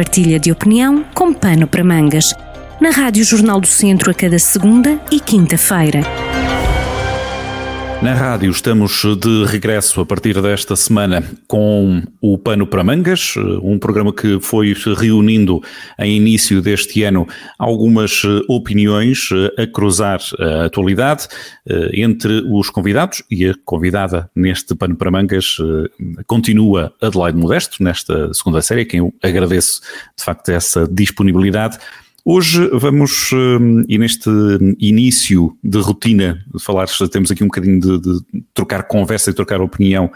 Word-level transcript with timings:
partilha 0.00 0.40
de 0.40 0.50
opinião 0.50 1.04
com 1.12 1.30
pano 1.30 1.66
para 1.66 1.84
mangas. 1.84 2.34
Na 2.80 2.88
Rádio 2.88 3.22
Jornal 3.22 3.60
do 3.60 3.66
Centro 3.66 4.10
a 4.10 4.14
cada 4.14 4.38
segunda 4.38 4.98
e 5.12 5.20
quinta-feira. 5.20 6.00
Na 8.02 8.14
rádio 8.14 8.50
estamos 8.50 9.02
de 9.20 9.44
regresso 9.44 10.00
a 10.00 10.06
partir 10.06 10.40
desta 10.40 10.74
semana 10.74 11.22
com 11.46 12.02
o 12.18 12.38
Pano 12.38 12.66
para 12.66 12.82
Mangas, 12.82 13.34
um 13.62 13.78
programa 13.78 14.10
que 14.10 14.40
foi 14.40 14.74
reunindo 14.96 15.62
em 15.98 16.16
início 16.16 16.62
deste 16.62 17.02
ano 17.02 17.28
algumas 17.58 18.22
opiniões 18.48 19.28
a 19.58 19.66
cruzar 19.66 20.18
a 20.38 20.64
atualidade 20.64 21.28
eh, 21.68 21.90
entre 22.00 22.42
os 22.50 22.70
convidados 22.70 23.22
e 23.30 23.46
a 23.46 23.54
convidada 23.66 24.30
neste 24.34 24.74
Pano 24.74 24.96
para 24.96 25.10
Mangas 25.10 25.58
eh, 25.60 26.22
continua 26.26 26.94
Adelaide 27.02 27.36
Modesto, 27.36 27.84
nesta 27.84 28.32
segunda 28.32 28.62
série, 28.62 28.86
quem 28.86 29.00
eu 29.00 29.12
agradeço 29.22 29.82
de 30.16 30.24
facto 30.24 30.48
essa 30.48 30.88
disponibilidade. 30.88 31.78
Hoje 32.24 32.68
vamos, 32.74 33.30
hum, 33.32 33.82
e 33.88 33.96
neste 33.96 34.28
início 34.78 35.56
de 35.64 35.78
rotina 35.78 36.44
de 36.54 36.62
falar, 36.62 36.86
temos 37.10 37.30
aqui 37.30 37.42
um 37.42 37.46
bocadinho 37.46 37.80
de, 37.80 37.98
de 37.98 38.20
trocar 38.52 38.82
conversa 38.82 39.30
e 39.30 39.34
trocar 39.34 39.60
opinião 39.60 40.10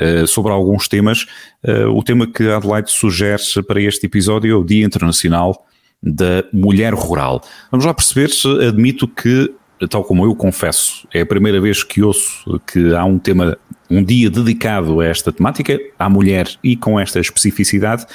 uh, 0.00 0.26
sobre 0.26 0.52
alguns 0.52 0.88
temas. 0.88 1.26
Uh, 1.62 1.88
o 1.94 2.02
tema 2.02 2.26
que 2.26 2.48
Adelaide 2.48 2.90
sugere 2.90 3.42
para 3.66 3.80
este 3.80 4.06
episódio 4.06 4.52
é 4.52 4.56
o 4.56 4.64
Dia 4.64 4.86
Internacional 4.86 5.66
da 6.02 6.44
Mulher 6.50 6.94
Rural. 6.94 7.42
Vamos 7.70 7.84
lá 7.84 7.92
perceber, 7.92 8.30
admito 8.66 9.06
que, 9.06 9.52
tal 9.90 10.02
como 10.02 10.24
eu 10.24 10.34
confesso, 10.34 11.06
é 11.12 11.20
a 11.20 11.26
primeira 11.26 11.60
vez 11.60 11.84
que 11.84 12.02
ouço 12.02 12.58
que 12.72 12.94
há 12.94 13.04
um 13.04 13.18
tema, 13.18 13.58
um 13.90 14.02
dia 14.02 14.30
dedicado 14.30 15.00
a 15.00 15.06
esta 15.06 15.30
temática, 15.30 15.78
à 15.98 16.08
mulher 16.08 16.48
e 16.64 16.74
com 16.74 16.98
esta 16.98 17.20
especificidade 17.20 18.06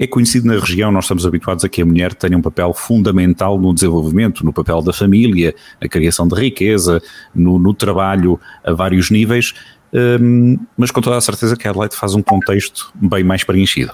é 0.00 0.06
conhecido 0.06 0.46
na 0.46 0.58
região, 0.58 0.90
nós 0.90 1.04
estamos 1.04 1.26
habituados 1.26 1.62
a 1.62 1.68
que 1.68 1.82
a 1.82 1.84
mulher 1.84 2.14
tenha 2.14 2.34
um 2.36 2.40
papel 2.40 2.72
fundamental 2.72 3.60
no 3.60 3.74
desenvolvimento, 3.74 4.42
no 4.42 4.50
papel 4.50 4.80
da 4.80 4.94
família, 4.94 5.54
a 5.78 5.86
criação 5.86 6.26
de 6.26 6.34
riqueza, 6.34 7.02
no, 7.34 7.58
no 7.58 7.74
trabalho 7.74 8.40
a 8.64 8.72
vários 8.72 9.10
níveis, 9.10 9.52
um, 9.92 10.58
mas 10.74 10.90
com 10.90 11.02
toda 11.02 11.18
a 11.18 11.20
certeza 11.20 11.54
que 11.54 11.68
a 11.68 11.70
Adelaide 11.70 11.94
faz 11.94 12.14
um 12.14 12.22
contexto 12.22 12.90
bem 12.94 13.22
mais 13.22 13.44
preenchido. 13.44 13.92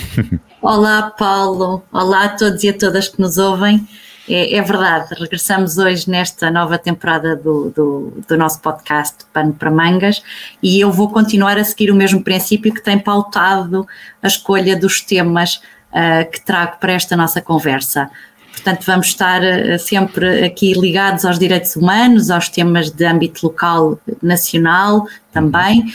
Olá, 0.60 1.10
Paulo. 1.10 1.82
Olá 1.90 2.24
a 2.24 2.28
todos 2.28 2.62
e 2.62 2.68
a 2.68 2.76
todas 2.76 3.08
que 3.08 3.18
nos 3.18 3.38
ouvem. 3.38 3.88
É, 4.32 4.54
é, 4.54 4.62
verdade, 4.62 5.12
regressamos 5.18 5.76
hoje 5.76 6.08
nesta 6.08 6.52
nova 6.52 6.78
temporada 6.78 7.34
do, 7.34 7.70
do, 7.70 8.22
do, 8.28 8.38
nosso 8.38 8.60
podcast 8.60 9.16
Pano 9.32 9.52
para 9.52 9.72
Mangas 9.72 10.22
e 10.62 10.78
eu 10.78 10.92
vou 10.92 11.10
continuar 11.10 11.58
a 11.58 11.64
seguir 11.64 11.90
o 11.90 11.96
mesmo 11.96 12.22
princípio 12.22 12.72
que 12.72 12.80
tem 12.80 12.96
pautado 12.96 13.84
a 14.22 14.28
escolha 14.28 14.76
dos 14.76 15.00
temas 15.00 15.56
uh, 15.90 16.30
que 16.30 16.44
trago 16.44 16.76
para 16.78 16.92
esta 16.92 17.16
nossa 17.16 17.40
conversa. 17.40 18.08
Portanto, 18.52 18.84
vamos 18.86 19.08
estar 19.08 19.42
uh, 19.42 19.76
sempre 19.80 20.44
aqui 20.44 20.74
ligados 20.74 21.24
aos 21.24 21.36
direitos 21.36 21.74
humanos, 21.74 22.30
aos 22.30 22.48
temas 22.48 22.88
de 22.88 23.04
âmbito 23.04 23.44
local, 23.44 23.98
nacional 24.22 25.08
também, 25.32 25.92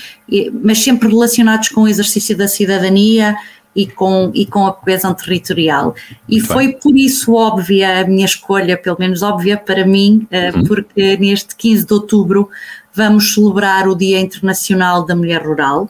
mas 0.62 0.84
sempre 0.84 1.08
relacionados 1.08 1.70
com 1.70 1.84
o 1.84 1.88
exercício 1.88 2.36
da 2.36 2.50
cidadania 2.50 3.34
e 3.76 3.86
com, 3.86 4.32
e 4.34 4.46
com 4.46 4.66
a 4.66 4.74
coesão 4.74 5.14
territorial. 5.14 5.94
E 6.30 6.38
Muito 6.38 6.48
foi 6.48 6.68
bem. 6.68 6.80
por 6.80 6.96
isso 6.96 7.34
óbvia 7.34 8.00
a 8.00 8.04
minha 8.06 8.26
escolha, 8.26 8.78
pelo 8.78 8.98
menos 9.00 9.22
óbvia 9.22 9.58
para 9.58 9.86
mim, 9.86 10.26
eh, 10.32 10.52
uhum. 10.52 10.64
porque 10.64 11.18
neste 11.18 11.56
15 11.56 11.86
de 11.86 11.94
outubro 11.94 12.50
vamos 12.94 13.34
celebrar 13.34 13.88
o 13.88 13.96
Dia 13.96 14.20
Internacional 14.20 15.06
da 15.06 15.16
Mulher 15.16 15.46
Rural. 15.46 15.90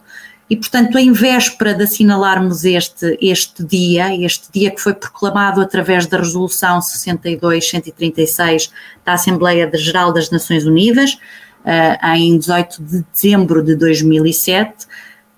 E, 0.50 0.56
portanto, 0.56 0.98
em 0.98 1.12
véspera 1.12 1.74
de 1.74 1.84
assinalarmos 1.84 2.66
este, 2.66 3.18
este 3.20 3.64
dia, 3.64 4.16
este 4.24 4.48
dia 4.52 4.70
que 4.70 4.80
foi 4.80 4.94
proclamado 4.94 5.60
através 5.60 6.06
da 6.06 6.18
Resolução 6.18 6.80
62-136 6.80 8.70
da 9.04 9.14
Assembleia 9.14 9.70
Geral 9.74 10.14
das 10.14 10.30
Nações 10.30 10.66
Unidas, 10.66 11.14
uh, 11.14 12.16
em 12.16 12.38
18 12.38 12.84
de 12.84 13.06
dezembro 13.12 13.64
de 13.64 13.76
2007, 13.76 14.86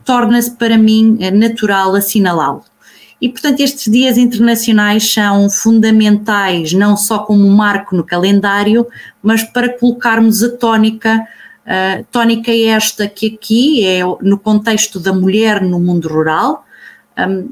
torna-se 0.08 0.52
para 0.52 0.78
mim 0.78 1.18
eh, 1.20 1.30
natural 1.30 1.94
assinalá-lo. 1.94 2.64
E, 3.22 3.28
portanto, 3.28 3.60
estes 3.60 3.92
dias 3.92 4.18
internacionais 4.18 5.12
são 5.12 5.50
fundamentais 5.50 6.72
não 6.72 6.96
só 6.96 7.20
como 7.20 7.50
marco 7.50 7.96
no 7.96 8.04
calendário, 8.04 8.88
mas 9.22 9.44
para 9.44 9.78
colocarmos 9.78 10.42
a 10.44 10.56
tónica, 10.56 11.28
uh, 11.66 12.06
tónica 12.12 12.52
esta 12.52 13.08
que 13.08 13.34
aqui 13.34 13.84
é 13.84 14.02
no 14.22 14.38
contexto 14.38 15.00
da 15.00 15.12
mulher 15.12 15.62
no 15.62 15.80
mundo 15.80 16.08
rural, 16.08 16.64
um, 17.18 17.50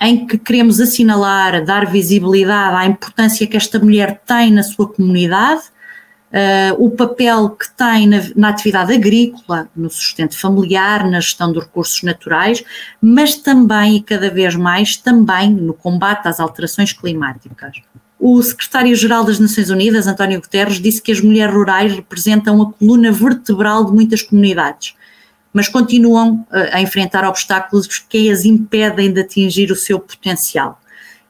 em 0.00 0.26
que 0.26 0.38
queremos 0.38 0.80
assinalar, 0.80 1.64
dar 1.64 1.86
visibilidade 1.86 2.76
à 2.76 2.86
importância 2.86 3.48
que 3.48 3.56
esta 3.56 3.80
mulher 3.80 4.22
tem 4.24 4.52
na 4.52 4.62
sua 4.62 4.88
comunidade, 4.88 5.62
uh, 6.30 6.84
o 6.84 6.90
papel 6.90 7.50
que 7.50 7.68
tem 7.70 8.06
na, 8.06 8.22
na, 8.36 8.48
atividade 8.48 8.92
agrícola, 8.92 9.68
no 9.74 9.90
sustento 9.90 10.38
familiar, 10.38 11.08
na 11.08 11.20
gestão 11.20 11.52
dos 11.52 11.64
recursos 11.64 12.02
naturais, 12.02 12.64
mas 13.00 13.36
também 13.36 13.96
e 13.96 14.02
cada 14.02 14.30
vez 14.30 14.54
mais 14.54 14.96
também 14.96 15.50
no 15.50 15.74
combate 15.74 16.28
às 16.28 16.40
alterações 16.40 16.92
climáticas. 16.92 17.82
O 18.18 18.42
secretário-geral 18.42 19.24
das 19.24 19.38
Nações 19.38 19.70
Unidas, 19.70 20.06
António 20.06 20.40
Guterres, 20.40 20.80
disse 20.80 21.00
que 21.00 21.10
as 21.10 21.20
mulheres 21.20 21.54
rurais 21.54 21.94
representam 21.94 22.60
a 22.60 22.70
coluna 22.70 23.10
vertebral 23.10 23.84
de 23.86 23.92
muitas 23.92 24.20
comunidades, 24.20 24.94
mas 25.54 25.68
continuam 25.68 26.46
eh, 26.52 26.70
a 26.74 26.82
enfrentar 26.82 27.26
obstáculos 27.26 27.86
que 27.98 28.30
as 28.30 28.44
impedem 28.44 29.10
de 29.10 29.20
atingir 29.22 29.72
o 29.72 29.76
seu 29.76 29.98
potencial. 29.98 30.78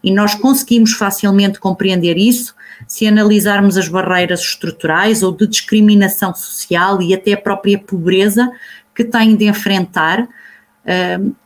E 0.02 0.12
nós 0.12 0.34
conseguimos 0.34 0.92
facilmente 0.92 1.60
compreender 1.60 2.18
isso 2.18 2.56
se 2.86 3.06
analisarmos 3.06 3.76
as 3.76 3.88
barreiras 3.88 4.41
estruturais 4.41 5.22
ou 5.22 5.32
de 5.32 5.46
discriminação 5.46 6.34
social 6.34 7.00
e 7.00 7.14
até 7.14 7.32
a 7.32 7.41
própria 7.41 7.78
pobreza 7.78 8.50
que 8.94 9.04
têm 9.04 9.36
de 9.36 9.46
enfrentar, 9.46 10.28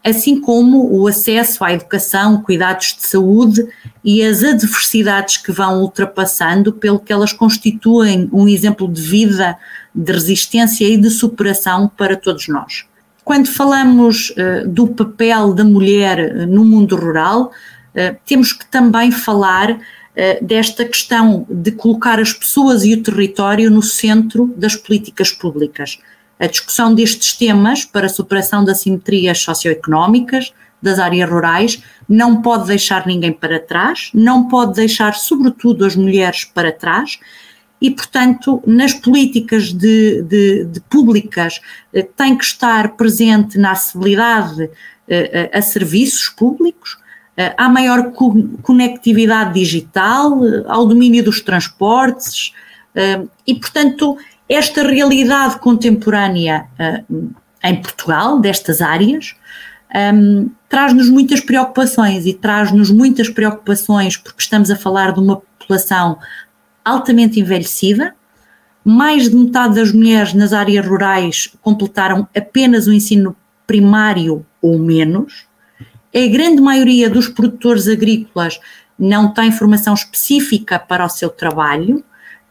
assim 0.02 0.40
como 0.40 0.90
o 0.90 1.06
acesso 1.06 1.62
à 1.64 1.72
educação, 1.72 2.42
cuidados 2.42 2.94
de 2.94 3.06
saúde 3.06 3.66
e 4.02 4.22
as 4.22 4.42
adversidades 4.42 5.36
que 5.36 5.52
vão 5.52 5.80
ultrapassando, 5.80 6.72
pelo 6.72 6.98
que 6.98 7.12
elas 7.12 7.32
constituem 7.32 8.28
um 8.32 8.48
exemplo 8.48 8.88
de 8.88 9.02
vida, 9.02 9.56
de 9.94 10.12
resistência 10.12 10.88
e 10.88 10.96
de 10.96 11.10
superação 11.10 11.88
para 11.88 12.16
todos 12.16 12.48
nós. 12.48 12.86
Quando 13.24 13.46
falamos 13.48 14.30
uh, 14.30 14.68
do 14.68 14.88
papel 14.88 15.52
da 15.52 15.64
mulher 15.64 16.46
no 16.46 16.64
mundo 16.64 16.96
rural, 16.96 17.50
temos 18.26 18.52
que 18.52 18.66
também 18.66 19.12
falar 19.12 19.78
desta 20.42 20.84
questão 20.84 21.44
de 21.50 21.72
colocar 21.72 22.20
as 22.20 22.32
pessoas 22.32 22.84
e 22.84 22.94
o 22.94 23.02
território 23.02 23.68
no 23.70 23.82
centro 23.82 24.52
das 24.56 24.76
políticas 24.76 25.32
públicas. 25.32 25.98
A 26.38 26.46
discussão 26.46 26.94
destes 26.94 27.32
temas 27.32 27.84
para 27.84 28.06
a 28.06 28.08
superação 28.08 28.64
das 28.64 28.80
simetrias 28.80 29.40
socioeconómicas 29.40 30.52
das 30.84 30.98
áreas 30.98 31.30
rurais 31.30 31.82
não 32.06 32.42
pode 32.42 32.66
deixar 32.66 33.06
ninguém 33.06 33.32
para 33.32 33.58
trás, 33.58 34.10
não 34.12 34.48
pode 34.48 34.74
deixar, 34.74 35.14
sobretudo, 35.14 35.84
as 35.84 35.96
mulheres 35.96 36.44
para 36.44 36.70
trás. 36.70 37.18
E, 37.80 37.90
portanto, 37.90 38.62
nas 38.66 38.92
políticas 38.92 39.72
de, 39.72 40.22
de, 40.22 40.64
de 40.66 40.80
públicas 40.82 41.60
eh, 41.92 42.02
tem 42.02 42.36
que 42.36 42.44
estar 42.44 42.96
presente 42.96 43.58
na 43.58 43.72
acessibilidade 43.72 44.70
eh, 45.08 45.50
a 45.52 45.60
serviços 45.60 46.28
públicos, 46.28 46.98
eh, 47.36 47.54
há 47.56 47.68
maior 47.68 48.12
conectividade 48.62 49.54
digital, 49.54 50.44
eh, 50.44 50.64
ao 50.68 50.86
domínio 50.86 51.24
dos 51.24 51.40
transportes 51.40 52.52
eh, 52.94 53.22
e, 53.46 53.54
portanto, 53.54 54.16
esta 54.48 54.82
realidade 54.82 55.58
contemporânea 55.58 56.68
em 57.62 57.80
Portugal, 57.80 58.38
destas 58.38 58.82
áreas, 58.82 59.34
traz-nos 60.68 61.08
muitas 61.08 61.40
preocupações 61.40 62.26
e 62.26 62.34
traz-nos 62.34 62.90
muitas 62.90 63.30
preocupações 63.30 64.18
porque 64.18 64.42
estamos 64.42 64.70
a 64.70 64.76
falar 64.76 65.12
de 65.12 65.20
uma 65.20 65.36
população 65.36 66.18
altamente 66.84 67.40
envelhecida. 67.40 68.14
Mais 68.84 69.30
de 69.30 69.34
metade 69.34 69.76
das 69.76 69.92
mulheres 69.92 70.34
nas 70.34 70.52
áreas 70.52 70.86
rurais 70.86 71.50
completaram 71.62 72.28
apenas 72.36 72.86
o 72.86 72.92
ensino 72.92 73.34
primário 73.66 74.44
ou 74.60 74.78
menos 74.78 75.43
a 76.14 76.26
grande 76.28 76.62
maioria 76.62 77.10
dos 77.10 77.28
produtores 77.28 77.88
agrícolas 77.88 78.60
não 78.98 79.32
tem 79.32 79.50
formação 79.50 79.94
específica 79.94 80.78
para 80.78 81.04
o 81.04 81.08
seu 81.08 81.28
trabalho, 81.28 82.04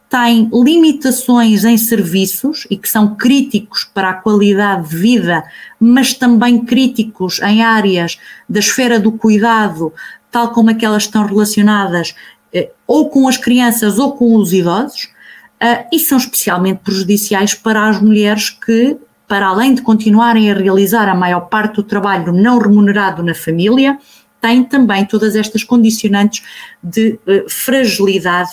tem 0.08 0.48
limitações 0.52 1.64
em 1.64 1.76
serviços 1.76 2.66
e 2.70 2.76
que 2.76 2.88
são 2.88 3.16
críticos 3.16 3.84
para 3.84 4.10
a 4.10 4.14
qualidade 4.14 4.90
de 4.90 4.96
vida, 4.96 5.42
mas 5.80 6.12
também 6.12 6.64
críticos 6.64 7.40
em 7.40 7.62
áreas 7.62 8.18
da 8.48 8.60
esfera 8.60 9.00
do 9.00 9.12
cuidado, 9.12 9.92
tal 10.30 10.52
como 10.52 10.70
aquelas 10.70 11.04
estão 11.04 11.26
relacionadas 11.26 12.14
eh, 12.52 12.70
ou 12.86 13.08
com 13.08 13.26
as 13.26 13.36
crianças 13.36 13.98
ou 13.98 14.12
com 14.12 14.36
os 14.36 14.52
idosos, 14.52 15.08
eh, 15.58 15.86
e 15.90 15.98
são 15.98 16.18
especialmente 16.18 16.80
prejudiciais 16.84 17.54
para 17.54 17.88
as 17.88 18.00
mulheres 18.00 18.50
que 18.50 18.96
para 19.34 19.48
além 19.48 19.74
de 19.74 19.82
continuarem 19.82 20.48
a 20.48 20.54
realizar 20.54 21.08
a 21.08 21.14
maior 21.14 21.48
parte 21.48 21.74
do 21.74 21.82
trabalho 21.82 22.32
não 22.32 22.56
remunerado 22.56 23.20
na 23.20 23.34
família, 23.34 23.98
tem 24.40 24.62
também 24.62 25.04
todas 25.04 25.34
estas 25.34 25.64
condicionantes 25.64 26.44
de 26.80 27.18
uh, 27.26 27.50
fragilidade 27.50 28.52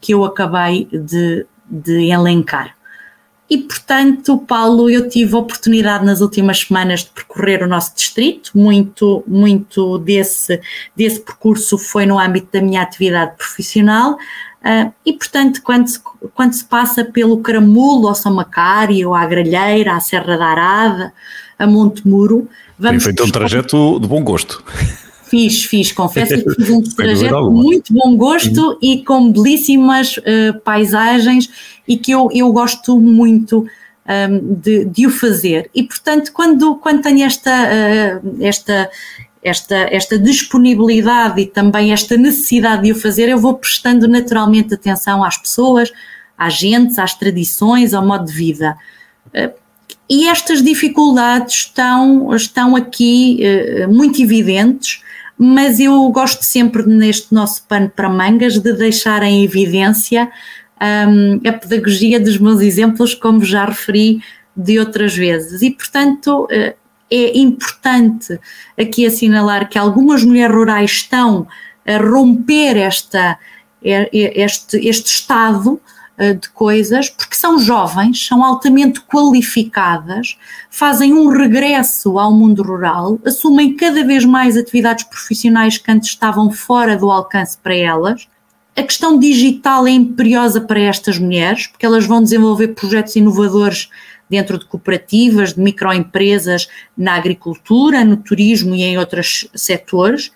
que 0.00 0.14
eu 0.14 0.24
acabei 0.24 0.88
de, 0.90 1.44
de 1.68 2.10
elencar. 2.10 2.74
E, 3.50 3.58
portanto, 3.58 4.38
Paulo, 4.38 4.88
eu 4.88 5.10
tive 5.10 5.34
a 5.34 5.40
oportunidade 5.40 6.06
nas 6.06 6.22
últimas 6.22 6.60
semanas 6.60 7.00
de 7.00 7.10
percorrer 7.10 7.62
o 7.62 7.68
nosso 7.68 7.94
distrito, 7.94 8.52
muito, 8.54 9.22
muito 9.26 9.98
desse, 9.98 10.58
desse 10.96 11.20
percurso 11.20 11.76
foi 11.76 12.06
no 12.06 12.18
âmbito 12.18 12.48
da 12.50 12.62
minha 12.62 12.80
atividade 12.80 13.36
profissional, 13.36 14.16
uh, 14.64 14.92
e, 15.04 15.12
portanto, 15.12 15.62
quando 15.62 15.88
se, 15.88 16.00
quando 16.34 16.52
se 16.52 16.64
passa 16.64 17.04
pelo 17.04 17.38
Caramulo, 17.38 18.08
ao 18.08 18.14
São 18.14 18.34
Macário, 18.34 19.14
à 19.14 19.26
Gralheira, 19.26 19.94
à 19.94 20.00
Serra 20.00 20.36
da 20.36 20.46
Arada, 20.46 21.12
a 21.58 21.66
Monte 21.66 22.06
Muro, 22.06 22.48
vamos... 22.78 23.04
Tem 23.04 23.12
feito 23.12 23.24
um 23.24 23.30
trajeto 23.30 24.00
de 24.00 24.08
bom 24.08 24.22
gosto. 24.22 24.62
Fiz, 25.26 25.64
fiz, 25.64 25.90
confesso 25.90 26.44
que 26.44 26.54
fiz 26.54 26.70
um 26.70 26.80
trajeto 26.94 27.48
de 27.48 27.50
muito 27.50 27.92
bom 27.92 28.14
gosto 28.16 28.60
uhum. 28.60 28.78
e 28.80 29.02
com 29.02 29.32
belíssimas 29.32 30.16
uh, 30.18 30.60
paisagens 30.62 31.50
e 31.88 31.96
que 31.96 32.12
eu, 32.12 32.28
eu 32.32 32.52
gosto 32.52 33.00
muito 33.00 33.60
um, 33.60 33.66
ehm, 34.06 34.38
de, 34.62 34.84
de, 34.84 35.06
o 35.06 35.10
fazer. 35.10 35.68
E 35.74 35.82
portanto, 35.82 36.30
quando, 36.32 36.76
quando 36.76 37.02
tenho 37.02 37.24
esta, 37.24 37.50
uh, 37.50 38.36
esta, 38.40 38.88
esta, 39.44 39.76
esta 39.90 40.18
disponibilidade 40.18 41.42
e 41.42 41.46
também 41.46 41.92
esta 41.92 42.16
necessidade 42.16 42.82
de 42.84 42.92
o 42.92 42.94
fazer, 42.94 43.28
eu 43.28 43.38
vou 43.38 43.54
prestando 43.54 44.08
naturalmente 44.08 44.74
atenção 44.74 45.22
às 45.22 45.36
pessoas, 45.36 45.92
às 46.36 46.54
gentes, 46.54 46.98
às 46.98 47.14
tradições, 47.14 47.92
ao 47.92 48.04
modo 48.04 48.24
de 48.24 48.32
vida. 48.32 48.76
Uh, 49.26 49.52
e 50.08 50.28
estas 50.28 50.62
dificuldades 50.62 51.54
estão, 51.54 52.34
estão 52.34 52.74
aqui 52.74 53.40
uh, 53.84 53.92
muito 53.92 54.20
evidentes 54.20 55.02
mas 55.36 55.80
eu 55.80 56.08
gosto 56.10 56.44
sempre 56.44 56.86
neste 56.86 57.34
nosso 57.34 57.66
pano 57.66 57.90
para 57.90 58.08
mangas 58.08 58.58
de 58.58 58.72
deixar 58.72 59.22
em 59.24 59.42
evidência 59.42 60.30
um, 60.80 61.40
a 61.48 61.52
pedagogia 61.52 62.20
dos 62.20 62.38
meus 62.38 62.60
exemplos, 62.60 63.14
como 63.14 63.44
já 63.44 63.64
referi 63.64 64.20
de 64.56 64.78
outras 64.78 65.16
vezes. 65.16 65.62
E, 65.62 65.70
portanto, 65.70 66.46
eh, 66.50 66.76
é 67.14 67.38
importante 67.38 68.38
aqui 68.78 69.06
assinalar 69.06 69.68
que 69.68 69.78
algumas 69.78 70.24
mulheres 70.24 70.54
rurais 70.54 70.90
estão 70.90 71.46
a 71.86 71.96
romper 71.98 72.76
esta, 72.76 73.38
este, 73.82 74.78
este 74.78 75.06
estado 75.06 75.80
eh, 76.16 76.34
de 76.34 76.48
coisas, 76.50 77.10
porque 77.10 77.34
são 77.34 77.58
jovens, 77.58 78.24
são 78.24 78.44
altamente 78.44 79.00
qualificadas, 79.00 80.38
fazem 80.70 81.12
um 81.12 81.28
regresso 81.28 82.20
ao 82.20 82.32
mundo 82.32 82.62
rural, 82.62 83.18
assumem 83.26 83.76
cada 83.76 84.04
vez 84.04 84.24
mais 84.24 84.56
atividades 84.56 85.04
profissionais 85.04 85.76
que 85.76 85.90
antes 85.90 86.10
estavam 86.10 86.52
fora 86.52 86.96
do 86.96 87.10
alcance 87.10 87.58
para 87.58 87.74
elas. 87.74 88.28
A 88.76 88.82
questão 88.84 89.18
digital 89.18 89.88
é 89.88 89.90
imperiosa 89.90 90.60
para 90.60 90.78
estas 90.78 91.18
mulheres, 91.18 91.66
porque 91.66 91.84
elas 91.84 92.06
vão 92.06 92.22
desenvolver 92.22 92.68
projetos 92.68 93.16
inovadores 93.16 93.88
dentro 94.34 94.58
de 94.58 94.66
cooperativas, 94.66 95.54
de 95.54 95.60
microempresas 95.60 96.68
na 96.96 97.14
agricultura, 97.14 98.04
no 98.04 98.16
turismo 98.16 98.74
e 98.74 98.82
em 98.82 98.98
outros 98.98 99.48
setores. 99.54 100.30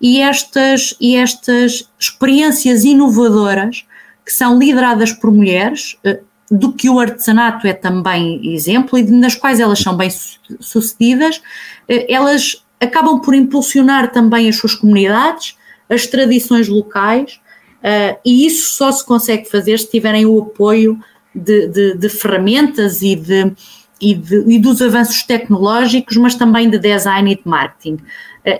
E 0.00 0.20
estas, 0.20 0.94
e 1.00 1.16
estas 1.16 1.90
experiências 1.98 2.84
inovadoras 2.84 3.84
que 4.24 4.32
são 4.32 4.58
lideradas 4.58 5.12
por 5.12 5.30
mulheres, 5.30 5.96
eh, 6.04 6.20
do 6.50 6.72
que 6.72 6.88
o 6.88 6.98
artesanato 6.98 7.66
é 7.66 7.72
também 7.72 8.54
exemplo 8.54 8.98
e 8.98 9.02
nas 9.02 9.34
quais 9.34 9.60
elas 9.60 9.78
são 9.78 9.96
bem 9.96 10.10
sucedidas, 10.58 11.40
eh, 11.88 12.12
elas 12.12 12.64
acabam 12.80 13.20
por 13.20 13.34
impulsionar 13.34 14.10
também 14.10 14.48
as 14.48 14.56
suas 14.56 14.74
comunidades, 14.74 15.56
as 15.88 16.06
tradições 16.06 16.68
locais, 16.68 17.40
eh, 17.82 18.18
e 18.24 18.46
isso 18.46 18.74
só 18.74 18.90
se 18.90 19.04
consegue 19.04 19.48
fazer 19.48 19.78
se 19.78 19.90
tiverem 19.90 20.26
o 20.26 20.40
apoio 20.40 20.98
de, 21.34 21.66
de, 21.68 21.94
de 21.96 22.08
ferramentas 22.08 23.02
e, 23.02 23.14
de, 23.16 23.52
e, 24.00 24.12
e, 24.46 24.58
dos 24.58 24.82
avanços 24.82 25.22
tecnológicos, 25.22 26.16
mas 26.16 26.34
também 26.34 26.68
de 26.68 26.78
design 26.78 27.32
e 27.32 27.36
de 27.36 27.42
marketing. 27.44 27.98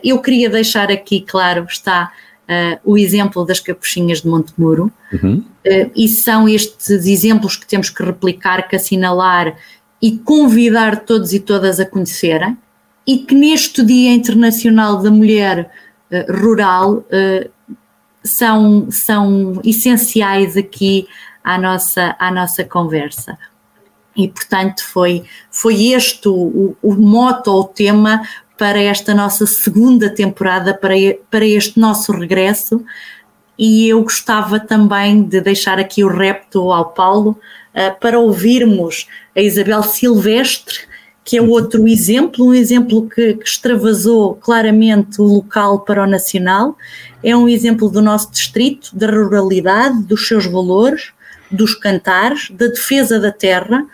Eu 0.04 0.20
queria 0.20 0.50
deixar 0.50 0.90
aqui, 0.90 1.20
claro, 1.22 1.66
está 1.68 2.12
uh, 2.50 2.80
o 2.84 2.98
exemplo 2.98 3.44
das 3.44 3.60
capuchinhas 3.60 4.22
de 4.22 4.28
Montemuro, 4.28 4.92
uhum. 5.12 5.38
uh, 5.38 5.90
e 5.94 6.08
são 6.08 6.48
estes 6.48 6.90
exemplos 6.90 7.56
que 7.56 7.66
temos 7.66 7.88
que 7.88 8.02
replicar, 8.02 8.68
que 8.68 8.76
assinalar 8.76 9.56
e 10.02 10.18
convidar 10.18 11.04
todos 11.04 11.32
e 11.32 11.38
todas 11.38 11.78
a 11.78 11.86
conhecerem, 11.86 12.56
e 13.06 13.18
que 13.18 13.34
neste 13.34 13.84
Dia 13.84 14.12
Internacional 14.12 15.00
da 15.00 15.10
Mulher 15.10 15.70
uh, 16.10 16.32
Rural 16.32 17.04
são, 18.22 18.90
são 18.90 19.60
essenciais 19.64 20.56
aqui 20.56 21.06
à 21.42 21.58
nossa, 21.58 22.16
à 22.18 22.30
nossa 22.30 22.64
conversa. 22.64 23.38
E, 24.16 24.28
portanto, 24.28 24.84
foi, 24.84 25.24
foi 25.50 25.92
este 25.92 26.28
o, 26.28 26.76
o 26.82 26.94
moto 26.94 27.48
o 27.52 27.64
tema 27.64 28.22
para 28.58 28.78
esta 28.78 29.14
nossa 29.14 29.46
segunda 29.46 30.10
temporada, 30.10 30.74
para, 30.74 30.94
para 31.30 31.46
este 31.46 31.80
nosso 31.80 32.12
regresso. 32.12 32.84
E 33.58 33.88
eu 33.88 34.02
gostava 34.02 34.60
também 34.60 35.22
de 35.22 35.40
deixar 35.40 35.78
aqui 35.78 36.04
o 36.04 36.08
repto 36.08 36.70
ao 36.70 36.92
Paulo 36.92 37.38
uh, 37.74 37.98
para 38.00 38.18
ouvirmos 38.18 39.06
a 39.34 39.40
Isabel 39.40 39.82
Silvestre, 39.82 40.80
que 41.24 41.38
é 41.38 41.42
outro 41.42 41.86
exemplo, 41.86 42.46
um 42.46 42.54
exemplo 42.54 43.08
que, 43.08 43.34
que, 43.34 43.44
extravasou 43.44 44.34
claramente 44.34 45.20
o 45.22 45.24
local 45.24 45.80
para 45.80 46.02
o 46.02 46.06
nacional. 46.06 46.76
É 47.22 47.34
um 47.34 47.48
exemplo 47.48 47.88
do 47.88 48.02
nosso 48.02 48.30
distrito, 48.30 48.90
da 48.94 49.06
ruralidade, 49.06 50.02
dos 50.02 50.26
seus 50.26 50.44
valores, 50.44 51.12
dos 51.50 51.74
cantares, 51.74 52.50
da 52.50 52.66
defesa 52.66 53.18
da 53.18 53.32
terra 53.32 53.86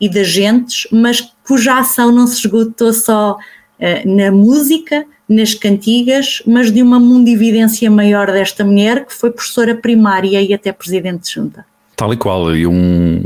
e 0.00 0.08
das 0.08 0.28
gentes, 0.28 0.88
mas 0.90 1.20
cuja 1.46 1.78
ação 1.78 2.10
não 2.10 2.26
se 2.26 2.38
esgotou 2.38 2.92
só 2.92 3.36
eh, 3.78 4.06
na 4.06 4.30
música, 4.30 5.06
nas 5.28 5.54
cantigas, 5.54 6.42
mas 6.46 6.70
de 6.70 6.82
uma 6.82 6.98
mundividência 7.00 7.90
maior 7.90 8.30
desta 8.30 8.64
mulher, 8.64 9.06
que 9.06 9.14
foi 9.14 9.30
professora 9.30 9.74
primária 9.74 10.40
e 10.42 10.52
até 10.52 10.72
presidente 10.72 11.24
de 11.24 11.34
junta. 11.34 11.64
Tal 11.96 12.12
e 12.12 12.16
qual, 12.16 12.54
e 12.56 12.66
um, 12.66 13.22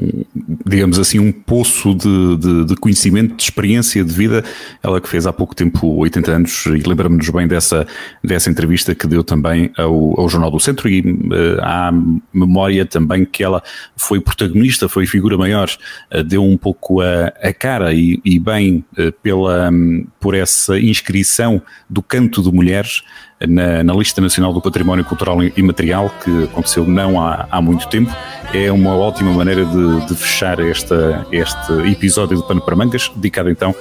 digamos 0.67 0.99
assim, 0.99 1.19
um 1.19 1.33
poço 1.33 1.95
de, 1.95 2.37
de, 2.37 2.65
de, 2.67 2.77
conhecimento, 2.77 3.35
de 3.35 3.43
experiência 3.43 4.05
de 4.05 4.13
vida. 4.13 4.45
Ela 4.83 5.01
que 5.01 5.09
fez 5.09 5.27
há 5.27 5.33
pouco 5.33 5.55
tempo 5.55 5.87
80 5.97 6.31
anos, 6.31 6.67
e 6.67 6.87
lembra-nos 6.87 7.31
bem 7.31 7.49
dessa, 7.49 7.87
dessa 8.23 8.51
entrevista 8.51 8.95
que 8.95 9.07
deu 9.07 9.25
também 9.25 9.71
ao, 9.77 10.21
ao 10.21 10.29
Jornal 10.29 10.51
do 10.51 10.61
Centro, 10.61 10.87
e 10.87 11.01
uh, 11.01 11.61
há 11.63 11.91
memória 12.31 12.85
também 12.85 13.25
que 13.25 13.43
ela 13.43 13.63
foi 13.97 14.21
protagonista, 14.21 14.87
foi 14.87 15.07
figura 15.07 15.39
maior, 15.39 15.71
uh, 16.15 16.23
deu 16.23 16.45
um 16.45 16.59
pouco 16.59 17.01
a, 17.01 17.33
a 17.43 17.55
cara 17.55 17.95
e, 17.95 18.21
e 18.23 18.39
bem 18.39 18.85
uh, 18.99 19.11
pela, 19.23 19.71
um, 19.71 20.07
por 20.21 20.35
essa 20.35 20.79
inscrição 20.79 21.63
do 21.89 22.03
canto 22.03 22.43
de 22.43 22.53
mulheres 22.53 23.03
na, 23.47 23.85
na, 23.85 23.95
Lista 23.95 24.21
Nacional 24.21 24.53
do 24.53 24.61
Património 24.61 25.05
Cultural 25.05 25.39
Imaterial, 25.57 26.11
que 26.25 26.45
aconteceu 26.45 26.85
não 26.85 27.21
há, 27.21 27.47
há 27.51 27.61
muito 27.61 27.89
tempo. 27.89 28.15
É 28.53 28.73
uma 28.73 28.97
ótima 28.97 29.33
maneira 29.33 29.65
de, 29.65 30.07
de 30.07 30.15
fechar 30.15 30.59
esta, 30.59 31.27
este 31.31 31.73
episódio 31.91 32.37
do 32.37 32.43
Pano 32.43 32.61
para 32.61 32.75
Mangas, 32.75 33.11
dedicado 33.15 33.51
então 33.51 33.75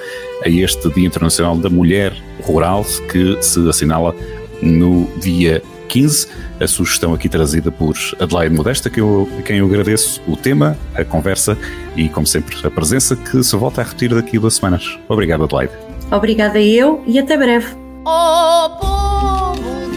a 0.44 0.48
este 0.48 0.88
Dia 0.90 1.06
Internacional 1.06 1.56
da 1.56 1.68
Mulher 1.68 2.12
Rural, 2.42 2.84
que 3.10 3.42
se 3.42 3.68
assinala 3.68 4.14
no 4.62 5.08
dia 5.20 5.62
15. 5.88 6.28
A 6.60 6.66
sugestão 6.66 7.14
aqui 7.14 7.28
trazida 7.28 7.70
por 7.70 7.96
Adelaide 8.20 8.54
Modesta, 8.54 8.90
que 8.90 9.00
eu, 9.00 9.28
a 9.38 9.42
quem 9.42 9.58
eu 9.58 9.66
agradeço 9.66 10.20
o 10.26 10.36
tema, 10.36 10.76
a 10.94 11.04
conversa 11.04 11.56
e, 11.96 12.08
como 12.08 12.26
sempre, 12.26 12.56
a 12.64 12.70
presença 12.70 13.16
que 13.16 13.42
se 13.42 13.56
volta 13.56 13.80
a 13.80 13.84
repetir 13.84 14.14
daqui 14.14 14.36
a 14.36 14.40
duas 14.40 14.54
semanas. 14.54 14.98
Obrigado, 15.08 15.44
Adelaide. 15.44 15.72
Obrigada 16.10 16.60
eu 16.60 17.02
e 17.06 17.18
até 17.18 17.36
breve. 17.36 17.74
Oh, 18.04 19.07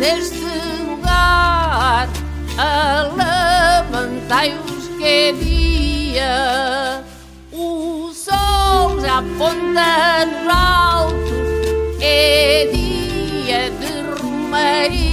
deste 0.02 0.42
lugar. 0.88 2.10
Alamantai-vos 2.58 4.90
que 4.98 5.06
é 5.06 5.32
dia, 5.32 7.06
o 7.52 8.12
sol 8.14 9.00
já 9.00 9.20
aponta 9.20 10.26
nos 10.26 10.48
altos, 10.54 12.02
é 12.02 12.68
dia 12.74 13.70
de 13.80 14.02
romaria. 14.20 15.11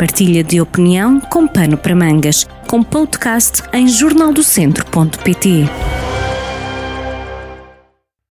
Partilha 0.00 0.42
de 0.42 0.62
opinião 0.62 1.20
com 1.20 1.46
pano 1.46 1.76
para 1.76 1.94
mangas, 1.94 2.46
com 2.66 2.82
podcast 2.82 3.62
em 3.70 3.86
jornaldocentro.pt. 3.86 5.89